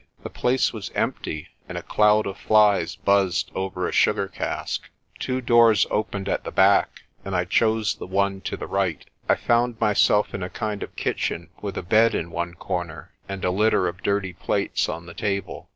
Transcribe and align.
The 0.23 0.31
place 0.31 0.73
was 0.73 0.89
empty, 0.95 1.49
and 1.69 1.77
a 1.77 1.83
cloud 1.83 2.25
of 2.25 2.39
flies 2.39 2.95
buzzed 2.95 3.51
over 3.53 3.85
the 3.85 3.91
sugar 3.91 4.27
cask. 4.27 4.89
Two 5.19 5.41
doors 5.41 5.85
opened 5.91 6.27
at 6.27 6.43
the 6.43 6.49
back, 6.51 7.03
and 7.23 7.35
I 7.35 7.45
chose 7.45 7.93
the 7.93 8.07
one 8.07 8.41
to 8.49 8.57
the 8.57 8.65
right. 8.65 9.05
I 9.29 9.35
found 9.35 9.79
myself 9.79 10.33
in 10.33 10.41
a 10.41 10.49
kind 10.49 10.81
of 10.81 10.95
kitchen 10.95 11.49
with 11.61 11.77
a 11.77 11.83
bed 11.83 12.15
in 12.15 12.31
one 12.31 12.55
corner, 12.55 13.11
and 13.29 13.45
a 13.45 13.51
litter 13.51 13.87
of 13.87 14.01
dirty 14.01 14.33
plates 14.33 14.89
on 14.89 15.05
the 15.05 15.13
table. 15.13 15.69